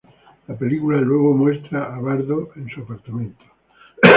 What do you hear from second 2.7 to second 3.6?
apartamento.